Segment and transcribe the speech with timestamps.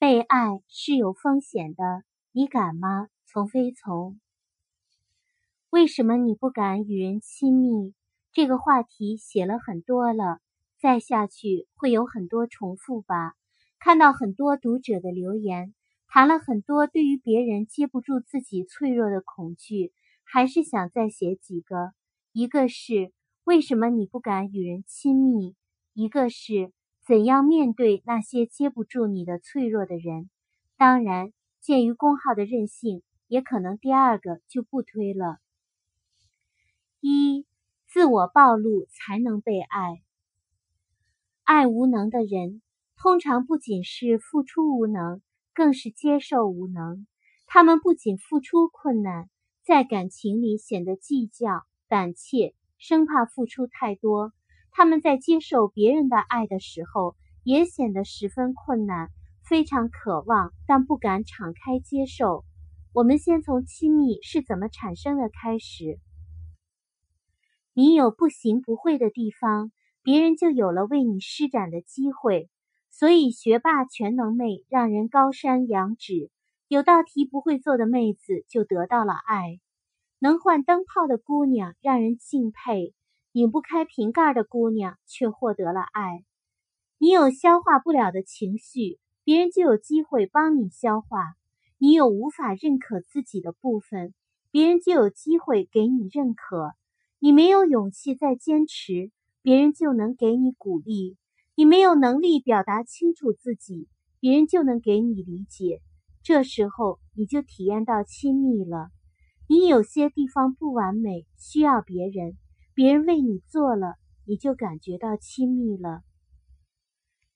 [0.00, 3.08] 被爱是有风险的，你敢吗？
[3.26, 4.20] 从非从。
[5.70, 7.94] 为什么你不敢与人亲密？
[8.32, 10.38] 这个话题写了很多了，
[10.78, 13.34] 再下去会有很多重复吧。
[13.80, 15.74] 看到很多读者的留言，
[16.06, 19.92] 谈了很多对于别人接不住自己脆弱的恐惧，
[20.22, 21.92] 还是想再写几个。
[22.30, 23.12] 一个是
[23.42, 25.56] 为什么你不敢与人亲密？
[25.92, 26.72] 一个是。
[27.08, 30.28] 怎样面对那些接不住你的脆弱的人？
[30.76, 35.38] 当然，鉴于公号的任性，也可能第二个就不推了。
[37.00, 37.46] 一，
[37.86, 40.02] 自我暴露才能被爱。
[41.44, 42.60] 爱无能的人，
[42.98, 45.22] 通常不仅是付出无能，
[45.54, 47.06] 更是接受无能。
[47.46, 49.30] 他们不仅付出困难，
[49.64, 54.34] 在感情里显得计较、胆怯，生怕付出太多。
[54.78, 59.10] 他们在接受别人的爱的时候，也显得十分困难，
[59.42, 62.44] 非常渴望，但不敢敞开接受。
[62.92, 65.98] 我们先从亲密是怎么产生的开始。
[67.74, 69.72] 你有不行不会的地方，
[70.04, 72.48] 别人就有了为你施展的机会。
[72.88, 76.30] 所以，学霸全能妹让人高山仰止，
[76.68, 79.58] 有道题不会做的妹子就得到了爱，
[80.20, 82.94] 能换灯泡的姑娘让人敬佩。
[83.38, 86.24] 拧不开瓶盖的姑娘却获得了爱。
[86.98, 91.20] 你有消化不了的情绪，别人就有机会帮你消化；
[91.78, 94.12] 你有无法认可自己的部分，
[94.50, 96.72] 别人就有机会给你认可；
[97.20, 101.14] 你没有勇气再坚持，别人就能给你鼓励；
[101.54, 103.86] 你没有能力表达清楚自己，
[104.18, 105.80] 别人就能给你理解。
[106.24, 108.88] 这时候你就体验到亲密了。
[109.46, 112.36] 你有些地方不完美，需要别人。
[112.78, 116.04] 别人为你做了，你就感觉到亲密了。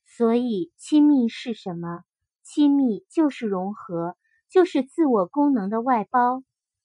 [0.05, 2.05] 所以，亲密是什么？
[2.45, 4.17] 亲密就是融合，
[4.49, 6.45] 就是自我功能的外包。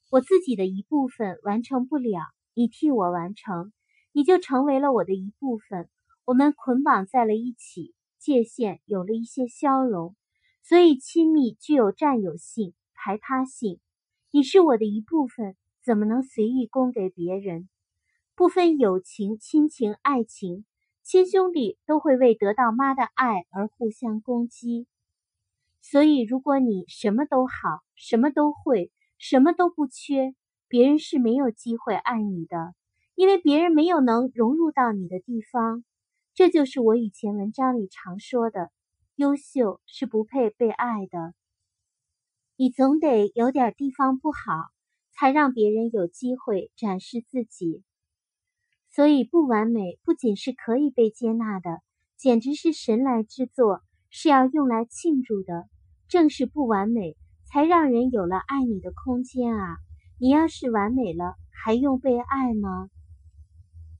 [0.09, 2.19] 我自己的一部分完成不了，
[2.55, 3.71] 你替我完成，
[4.11, 5.87] 你就成为了我的一部分。
[6.25, 10.15] 我们捆绑在了一起，界限有了一些消融。
[10.63, 13.79] 所以，亲密具有占有性、排他性。
[14.31, 17.69] 你是我的一部分，怎么能随意供给别人？
[18.37, 20.63] 不分友情、亲情、爱情，
[21.01, 24.85] 亲兄弟都会为得到妈的爱而互相攻击。
[25.81, 30.35] 所以，如果你什么都好，什么都会，什么都不缺，
[30.67, 32.75] 别人是没有机会爱你的，
[33.15, 35.83] 因为别人没有能融入到你的地方。
[36.35, 38.69] 这就是我以前文章里常说的：
[39.15, 41.33] 优秀是不配被爱的。
[42.55, 44.69] 你总得有点地方不好，
[45.09, 47.81] 才让别人有机会展示自己。
[48.97, 51.83] 所以，不完美不仅是可以被接纳的，
[52.17, 55.67] 简直是神来之作，是要用来庆祝的。
[56.07, 57.15] 正是不完美，
[57.45, 59.77] 才让人有了爱你的空间啊！
[60.19, 62.89] 你要是完美了，还用被爱吗？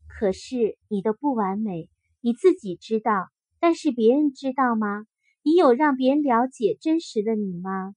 [0.07, 5.05] 可是你的不完美，你自己知道，但是别人知道吗？
[5.43, 7.93] 你有让别人了解真实的你吗？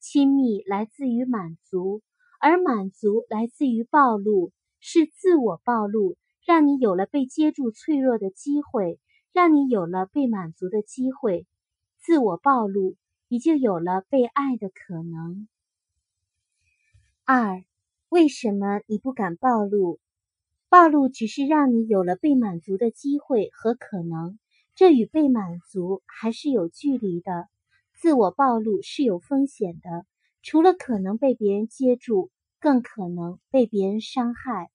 [0.00, 2.02] 亲密来自于满足，
[2.38, 6.14] 而满足来自于暴露，是自我暴露。
[6.46, 9.00] 让你有了被接住脆弱的机会，
[9.32, 11.44] 让你有了被满足的机会，
[11.98, 12.94] 自我暴露，
[13.26, 15.48] 你就有了被爱的可能。
[17.24, 17.64] 二，
[18.08, 19.98] 为什么你不敢暴露？
[20.68, 24.38] 暴露只是让你有了被满足的机会和可能，
[24.76, 27.48] 这与被满足还是有距离的。
[27.92, 30.06] 自我暴露是有风险的，
[30.42, 32.30] 除了可能被别人接住，
[32.60, 34.70] 更可能被别人伤害。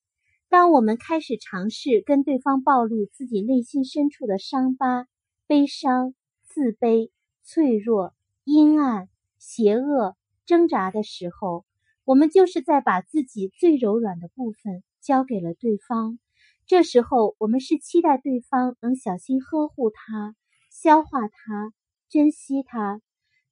[0.51, 5.07] 当我们开始尝试跟对方暴露自己内心深处的伤疤、
[5.47, 6.13] 悲伤、
[6.43, 7.09] 自卑、
[7.41, 8.13] 脆弱、
[8.43, 9.07] 阴暗、
[9.39, 11.63] 邪恶、挣扎的时候，
[12.03, 16.19] 我们就是在把自己最柔软的部分交给了对方。
[16.67, 20.35] 这时候，我们是期待对方能小心呵护它、
[20.69, 21.71] 消化它、
[22.09, 23.01] 珍惜它。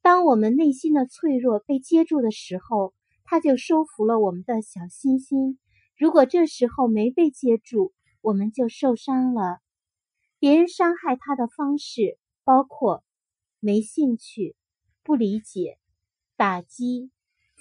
[0.02, 2.94] 当我们内心的脆弱被接住的时候，
[3.24, 5.58] 它就收服了我们的小心心。
[6.00, 7.92] 如果这时候没被接住，
[8.22, 9.60] 我们就受伤了。
[10.40, 13.04] 别人伤害他的方式包括
[13.60, 14.56] 没兴趣、
[15.04, 15.78] 不理解、
[16.38, 17.12] 打击、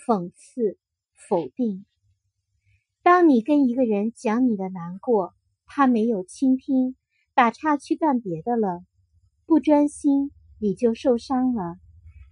[0.06, 0.78] 讽刺、
[1.28, 1.84] 否定。
[3.02, 5.34] 当你跟一个人讲你的难过，
[5.66, 6.94] 他没有倾听，
[7.34, 8.84] 打岔去干别的了，
[9.46, 10.30] 不专心，
[10.60, 11.74] 你就受伤了。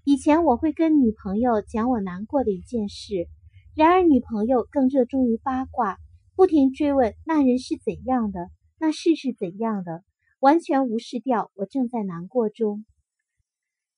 [0.05, 3.29] 以前我会跟女朋友讲我难过的一件事。
[3.77, 5.99] 然而，女朋友更热衷于八卦，
[6.35, 10.03] 不停追问那人是怎样的，那事是怎样的，
[10.41, 12.87] 完全无视掉我正在难过中。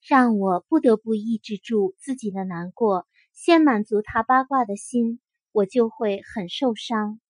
[0.05, 5.21] 让我不得不抑制住自己的难过，先满足他八卦的心，
[5.53, 7.21] 我就会很受伤。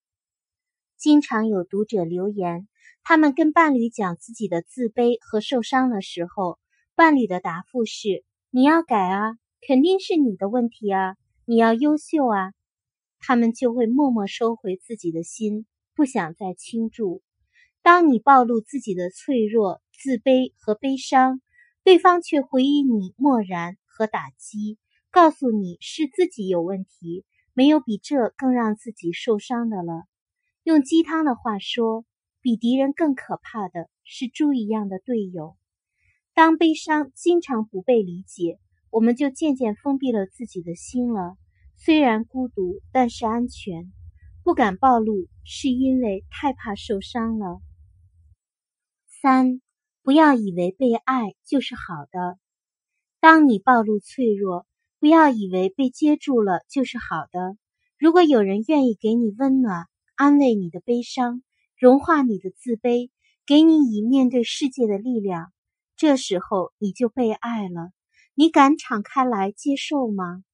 [0.96, 2.66] 经常有读者留言，
[3.02, 6.58] 他们跟伴侣讲自己的自卑和受伤的时候，
[6.94, 11.16] 伴侣的答复是：“你要改啊，肯定是你的问题啊，
[11.48, 12.52] 你要优秀啊。”
[13.20, 15.64] 他们就会默默收回自己的心，
[15.94, 17.22] 不想再倾注。
[17.82, 21.40] 当你暴露自己的脆弱、自卑和悲伤，
[21.82, 24.78] 对方却回应你漠然和打击，
[25.10, 27.24] 告诉你是自己有问题，
[27.54, 30.04] 没有比这更让自己受伤的了。
[30.62, 32.04] 用鸡汤的话说，
[32.42, 35.56] 比敌人更可怕的是猪一样的队友。
[36.34, 41.36] 当悲伤经常不被理解，我们就渐渐封闭了自己的心了。
[41.76, 43.92] 虽然孤独，但是安全。
[44.42, 47.60] 不敢暴露，是因为太怕受伤了。
[49.06, 49.60] 三，
[50.02, 52.38] 不要以为被爱就是好的。
[53.20, 54.66] 当你暴露脆弱，
[55.00, 57.58] 不要以为被接住了就是好的。
[57.98, 61.42] 如果有人愿意给你温暖，安慰你的悲伤，
[61.76, 63.10] 融化你的自卑，
[63.44, 65.52] 给你以面对世界的力量，
[65.96, 67.90] 这时候你就被爱了。
[68.40, 70.44] 你敢敞开来接受吗？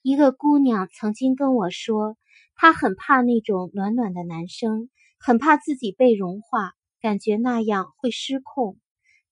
[0.00, 2.16] 一个姑娘曾经跟我说，
[2.54, 4.88] 她很怕那种暖暖的男生，
[5.18, 8.78] 很怕自己被融化，感觉那样会失控。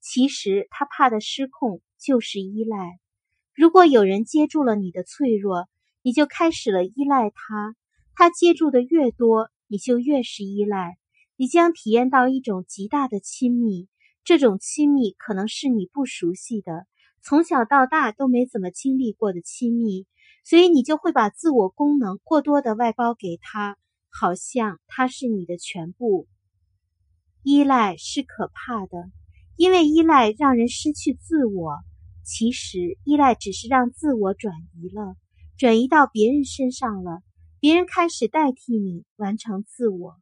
[0.00, 2.98] 其实她怕的失控就是依赖。
[3.54, 5.68] 如果有人接住了你的脆弱，
[6.02, 7.76] 你就开始了依赖他。
[8.16, 10.98] 他接住的越多，你就越是依赖。
[11.36, 13.86] 你将体验到一种极大的亲密，
[14.24, 16.88] 这种亲密可能是你不熟悉的，
[17.24, 20.06] 从小到大都没怎么经历过的亲密。
[20.46, 23.78] 所以你就会把自我功能过多的外包给他，
[24.10, 26.28] 好像他是你的全部。
[27.42, 29.10] 依赖是可怕的，
[29.56, 31.78] 因为依赖让人失去自我。
[32.22, 35.16] 其实依赖只是让自我转移了，
[35.56, 37.22] 转移到别人身上了，
[37.58, 40.20] 别人开始代替你完成自我。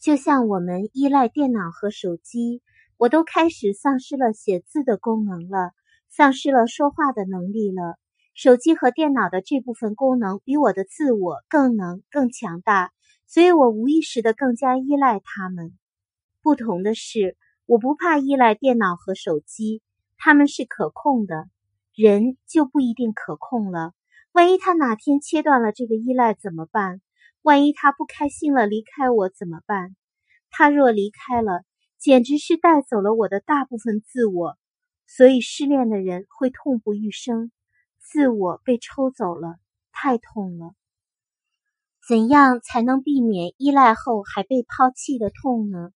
[0.00, 2.62] 就像我们依赖电脑和手机，
[2.98, 5.70] 我都开始丧失了写字的功能了，
[6.08, 7.96] 丧失了说话的能力了。
[8.34, 12.90] 手机和电脑的这部分功能比我的自我更能更强大，
[13.28, 15.78] 所以我无意识的更加依赖他们。
[16.42, 17.36] 不同的是，
[17.66, 19.80] 我不怕依赖电脑和手机，
[20.16, 21.48] 他们是可控的。
[21.94, 23.92] 人就不一定可控了。
[24.32, 27.00] 万一他哪天切断了这个依赖怎么办？
[27.42, 29.94] 万一他不开心了离开我怎么办？
[30.50, 31.62] 他若离开了，
[31.98, 34.56] 简直是带走了我的大部分自我。
[35.06, 37.50] 所以失恋的人会痛不欲生。
[38.00, 39.56] 自我被抽走了，
[39.92, 40.72] 太痛了。
[42.06, 45.90] 怎样才能避免依赖后还被抛弃的痛呢？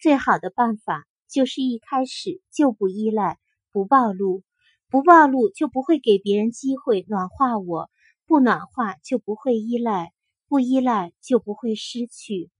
[0.00, 3.38] 最好的办法就是一开始就不依赖，
[3.72, 4.44] 不暴露，
[4.88, 7.90] 不暴露就不会给别人机会暖化我，
[8.26, 10.12] 不暖化就不会依赖，
[10.48, 12.50] 不依赖就不会失去。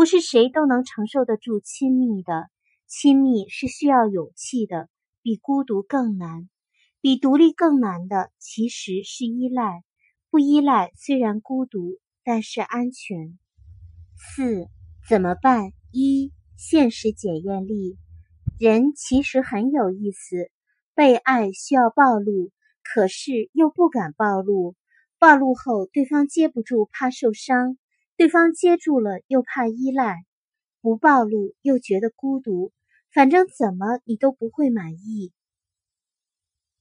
[0.00, 2.48] 不是谁都能承受得住亲密的，
[2.86, 4.88] 亲密是需要勇气的，
[5.20, 6.48] 比孤独更难。
[7.02, 9.84] 比独立更难的其实是依赖，
[10.30, 13.38] 不依赖虽然孤独，但是安全。
[14.16, 14.68] 四
[15.06, 15.72] 怎么办？
[15.92, 17.98] 一现实检验力，
[18.58, 20.50] 人其实很有意思，
[20.94, 22.50] 被爱需要暴露，
[22.82, 24.74] 可是又不敢暴露，
[25.18, 27.76] 暴露后对方接不住，怕受伤；
[28.20, 30.26] 对方接住了又怕依赖，
[30.82, 32.70] 不暴露又觉得孤独，
[33.14, 35.32] 反正怎么你都不会满意。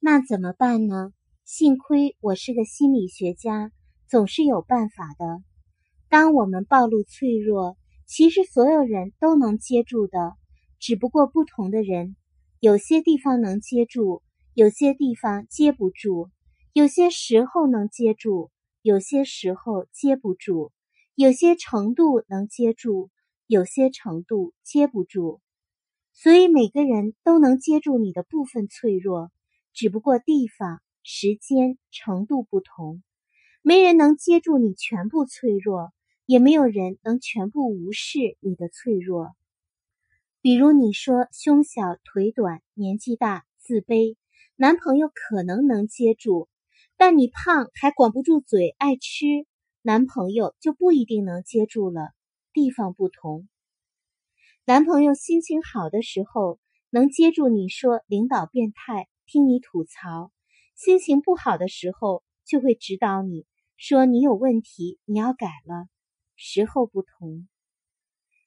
[0.01, 1.13] 那怎么办呢？
[1.45, 3.71] 幸亏我是个心理学家，
[4.05, 5.41] 总是有办法的。
[6.09, 10.33] 当我们暴露脆弱，其实所有人都能接住的，
[10.77, 12.17] 只不过不同的人，
[12.59, 14.23] 有些地方能接住，
[14.55, 16.31] 有些地方接不住；
[16.73, 20.73] 有些时候能接住，有些时候接不住；
[21.21, 23.09] 有些程度能接住，
[23.45, 25.41] 有些程度接不住。
[26.13, 29.29] 所以每个人都能接住你的部分脆弱。
[29.73, 33.03] 只不过地方、时间、程度不同，
[33.61, 35.91] 没人能接住你全部脆弱，
[36.25, 39.35] 也没有人能全部无视你的脆弱。
[40.39, 44.15] 比如你说胸小、腿短、年纪大、自卑，
[44.55, 46.47] 男朋友可能能接住；
[46.95, 49.25] 但你胖还管不住嘴、爱吃，
[49.81, 52.11] 男朋友就不一定能接住了。
[52.51, 53.47] 地方不同，
[54.65, 56.59] 男朋友心情好的时候
[56.89, 59.07] 能接住你说领导变态。
[59.31, 60.31] 听你吐槽，
[60.75, 63.45] 心情不好的时候就会指导你
[63.77, 65.87] 说你有问题，你要改了。
[66.35, 67.47] 时候不同，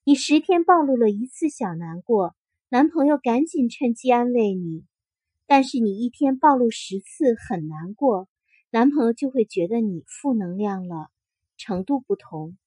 [0.02, 2.34] 你十天暴露了一次小难过，
[2.68, 4.84] 男朋友赶紧趁机安慰你。
[5.46, 8.28] 但是你一天暴露十次很难过，
[8.70, 11.10] 男朋友就会觉得你负能量了，
[11.62, 12.58] 程度不同。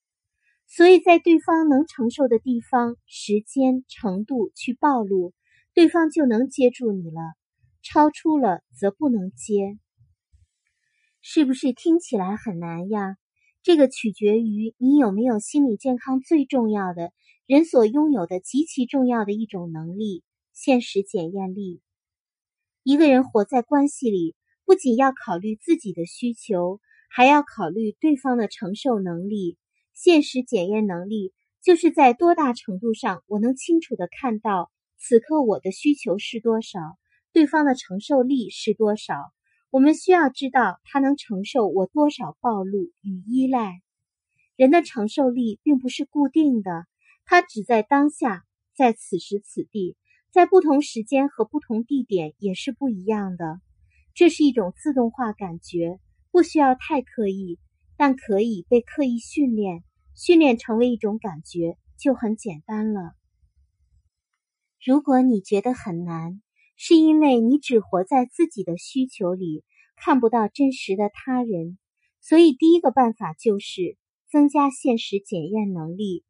[0.68, 5.34] 所以在对方能承受的地方、时间、程度去暴露，
[5.74, 7.36] 对方就能接住你了；
[7.84, 9.78] 超出了则不能接。
[11.22, 13.18] 是不是听起来很难呀？
[13.62, 17.12] 这个取决于你有没有心理健康最重要的
[17.48, 20.24] 人所拥有的极其重要的一种能力——
[20.54, 21.82] 现实检验力。
[22.84, 24.36] 一个人活在关系里，
[24.66, 29.58] 不仅要考虑自己的需求，还要考虑对方的承受能力。
[29.94, 36.80] 现实检验能力就是在多大程度上，我能清楚的看到此刻我的需求是多少，
[37.32, 39.32] 对方的承受力是多少。
[39.72, 43.82] 我们需要知道他能承受我多少暴露与依赖。
[44.56, 46.86] 人的承受力并不是固定的，
[47.26, 48.44] 它只在当下，
[48.74, 49.98] 在此时此地，
[50.32, 53.60] 在不同时间和不同地点也是不一样的。
[54.14, 56.00] 这是一种自动化感觉，
[56.36, 57.60] 不需要太刻意，
[57.96, 63.14] 但可以被刻意训练，训练成为一种感觉就很简单了。
[64.86, 66.42] 如果你觉得很难，
[66.76, 69.64] 是因为你只活在自己的需求里，
[69.96, 71.78] 看不到真实的他人，
[72.20, 73.96] 所以第一个办法就是
[74.30, 76.26] 增加现实检验能力。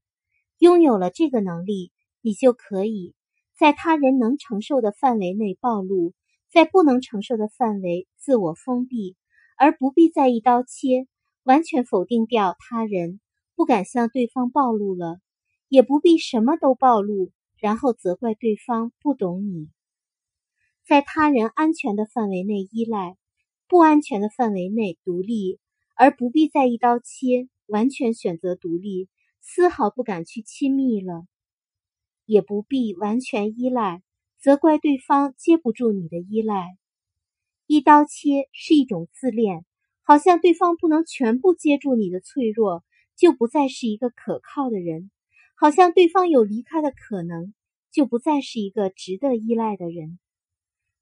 [0.59, 3.15] 拥有了这个能力，你就可以
[3.57, 6.13] 在他人能承受的范围内暴露，
[6.51, 9.15] 在不能承受的范围自我封闭，
[9.55, 11.07] 而不必再一刀切，
[11.43, 13.19] 完全否定掉他人，
[13.55, 15.19] 不敢向对方暴露了，
[15.69, 19.69] 也不必什么都暴露，然后责怪对方不懂你。
[20.85, 23.17] 在他人安全的范围内依赖，
[23.67, 25.59] 不安全的范围内独立，
[25.95, 29.07] 而不必再一刀切，完全选择独立，
[29.41, 31.25] 丝毫不敢去亲密了，
[32.25, 34.03] 也不必完全依赖，
[34.39, 36.77] 责怪对方接不住你的依赖。
[37.67, 39.65] 一刀切是一种自恋，
[40.03, 42.83] 好像对方不能全部接住你的脆弱，
[43.15, 45.09] 就不再是一个可靠的人；
[45.55, 47.53] 好像对方有离开的可能，
[47.91, 50.19] 就不再是一个值得依赖的人。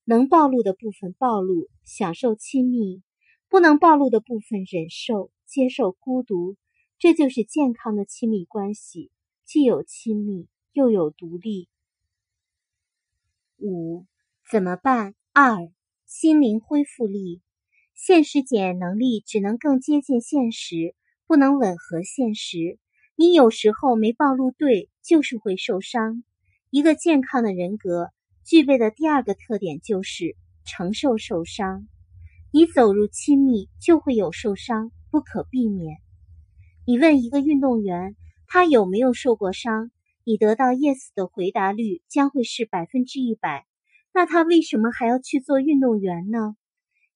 [0.05, 3.01] 能暴露的部分暴露，享受亲密；
[3.49, 6.55] 不能暴露的部分忍受、接受孤独。
[6.99, 9.11] 这就是健康的亲密关系，
[9.43, 11.67] 既有亲密又有独立。
[13.57, 14.05] 五
[14.49, 15.15] 怎么办？
[15.33, 15.69] 二
[16.15, 17.41] 心灵恢复力，
[17.95, 20.93] 现实检验能力只能更接近现实，
[21.25, 22.77] 不能吻合现实。
[23.15, 26.23] 你有时候没暴露对，就是会受伤。
[26.69, 28.11] 一个健康的人格。
[28.45, 31.87] 具备的第二个特点就是承受受伤。
[32.51, 35.97] 你走入亲密就会有受伤，不可避免。
[36.85, 38.15] 你问一个运动员
[38.45, 39.89] 他有没有受过伤，
[40.23, 43.65] 你得到 yes 的回答率将会是百分之一百。
[44.13, 46.55] 那他为什么还要去做运动员呢？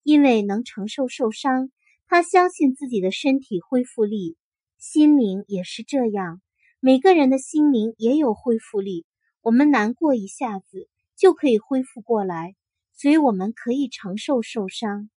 [0.03, 1.71] 因为能承受受伤，
[2.07, 4.35] 他相信自己的身体恢复力，
[4.77, 6.41] 心灵也是这样。
[6.79, 9.05] 每个人的心灵也有恢复力。
[9.41, 10.89] 我们难过一下子。
[11.19, 12.53] 就可以恢复过来，
[12.93, 15.09] 所以我们可以承受受伤。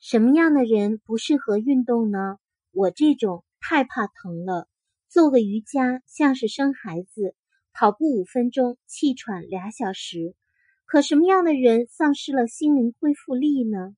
[0.00, 2.38] 什么样的人不适合运动呢？
[2.70, 4.66] 我这种太怕疼了，
[5.10, 7.36] 做个瑜伽像是生孩子，
[7.74, 10.34] 跑步五分钟气喘俩小时。
[10.92, 13.96] 可什么样的人丧失了心灵恢复力呢？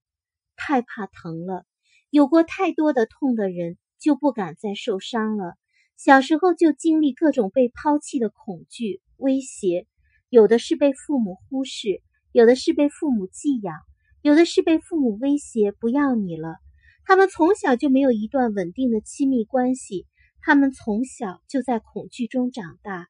[0.55, 1.67] 太怕疼了，
[2.09, 5.57] 有过太多的痛的人就不敢再受伤了。
[5.97, 9.89] 小时候就经历各种被抛弃的恐惧威胁。
[10.29, 13.75] 有的是被父母忽视，有的是被父母寄养，
[14.23, 16.59] 有的是被父母威胁不要你了。
[17.05, 20.07] 他们从小就没有一段稳定的亲密关系，
[20.41, 23.09] 他们从小就在恐惧中长大，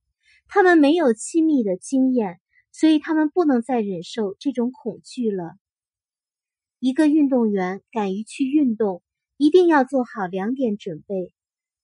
[0.49, 2.41] 他们没有亲密的经验，
[2.77, 5.53] 所以他们不能再忍受这种恐惧了。
[6.81, 9.01] 一个运动员敢于去运动，
[9.37, 11.33] 一定要做好两点准备：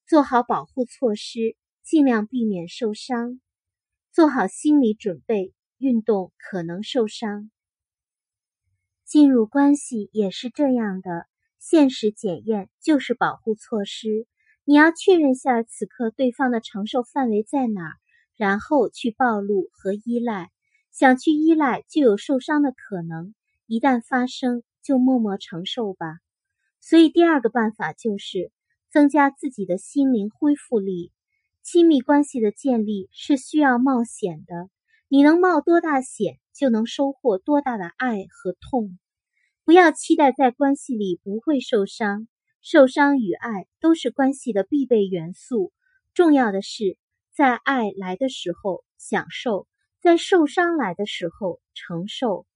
[0.04, 1.54] 做好保护措施，
[1.84, 3.40] 尽量避免受伤。
[4.10, 7.52] 做好心理准备，运动可能受伤。
[9.04, 11.28] 进入关系也是这样的，
[11.60, 14.26] 现实检验就是保护措施。
[14.64, 17.94] 你要确认下此刻对方的承受范围在哪，
[18.34, 20.50] 然后去暴露和依赖。
[20.92, 23.34] 想去依赖就有受伤的可能，
[23.66, 26.18] 一旦发生就默默承受吧。
[26.80, 28.50] 所以第二个办法就是
[28.90, 31.12] 增加自己的心灵恢复力。
[31.62, 34.70] 亲密关系的建立是需要冒险的，
[35.08, 38.98] 你能冒多大险，就能收获多大的爱和痛。
[39.64, 42.26] 不要期待在关系里不会受伤，
[42.62, 45.72] 受伤与爱都是关系的必备元素。
[46.14, 46.96] 重要的是，
[47.32, 49.68] 在爱来的时候享受，
[50.00, 52.46] 在受伤来的时候承受。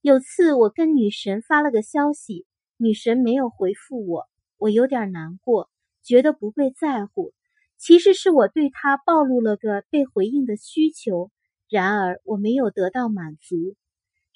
[0.00, 2.44] 有次我跟女神发了个消息，
[2.76, 5.70] 女神没有回复我，我有点难过，
[6.02, 7.32] 觉得不被在乎。
[7.78, 11.30] 其实是我对她暴露了个被回应的需求，
[11.68, 13.76] 然而我没有得到满足，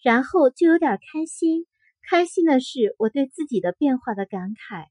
[0.03, 1.67] 然后就有点开心。
[2.09, 4.87] 开心的是我对自己的变化的感慨。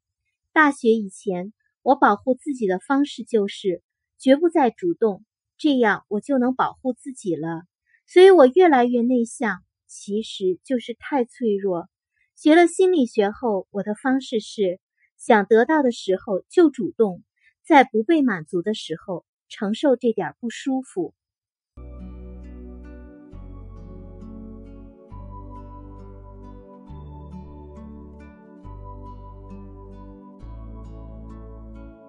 [0.52, 3.82] 大学以前，我保护自己的方式就是
[4.18, 5.24] 绝不再主动，
[5.58, 7.64] 这样我就能保护自己了。
[8.08, 9.64] 所以我越来越内向。
[9.88, 11.88] 其实就是太脆弱。
[12.36, 14.82] 学了心理学后，我的方式是：
[15.16, 17.24] 想得到的时候就主动，
[17.66, 21.14] 在不被满足的时候承受这点不舒服。